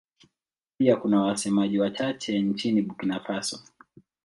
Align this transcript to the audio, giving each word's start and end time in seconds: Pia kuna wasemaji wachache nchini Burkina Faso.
Pia 0.77 0.95
kuna 0.95 1.21
wasemaji 1.21 1.79
wachache 1.79 2.41
nchini 2.41 2.81
Burkina 2.81 3.19
Faso. 3.19 3.59